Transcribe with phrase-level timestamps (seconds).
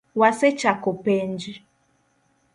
[0.19, 1.41] Wasechako penj